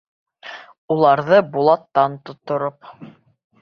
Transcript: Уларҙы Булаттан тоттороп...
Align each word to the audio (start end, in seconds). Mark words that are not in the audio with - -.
Уларҙы 0.95 1.43
Булаттан 1.53 2.19
тоттороп... 2.31 2.95